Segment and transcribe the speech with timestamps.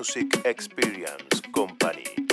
[0.00, 2.29] Music Experience Company.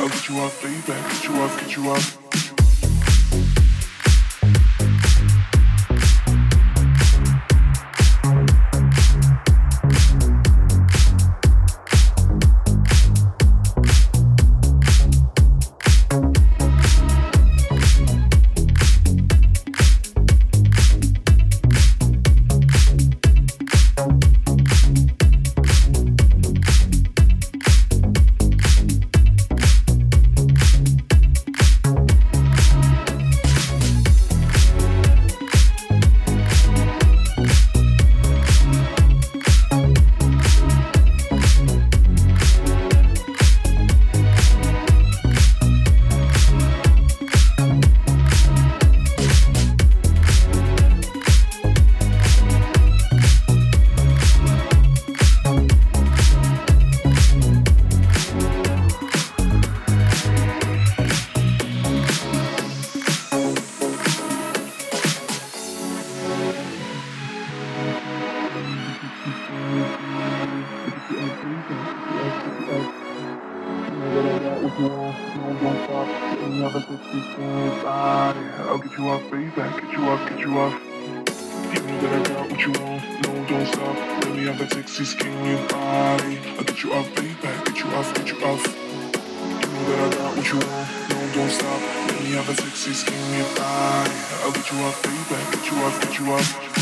[0.00, 0.82] I'll get you off, baby.
[0.86, 2.23] Get you off, get you off.
[79.14, 79.52] off, baby.
[79.56, 80.74] I get you off, get you off.
[81.72, 83.02] You know that I got what you want.
[83.22, 83.96] No, don't stop.
[84.24, 86.38] Let me have that sexy skin with body.
[86.58, 87.34] I get you off, baby.
[87.40, 88.64] Get you off, get you off.
[88.66, 90.88] You know that I got what you want.
[91.10, 91.80] No, don't stop.
[92.10, 94.18] Let me have that sexy skin with body.
[94.42, 95.42] I get you off, baby.
[95.52, 96.73] Get you off, get you off.